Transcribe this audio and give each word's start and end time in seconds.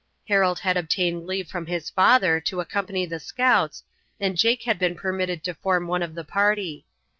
Harold 0.27 0.57
had 0.61 0.77
obtained 0.77 1.27
leave 1.27 1.47
from 1.47 1.67
his 1.67 1.91
father 1.91 2.39
to 2.41 2.59
accompany 2.59 3.05
the 3.05 3.19
scouts, 3.19 3.83
and 4.19 4.35
Jake 4.35 4.63
had 4.63 4.79
been 4.79 4.95
permitted 4.95 5.43
to 5.43 5.53
form 5.53 5.85
one 5.85 6.01
of 6.01 6.15
the 6.15 6.23
party. 6.23 6.87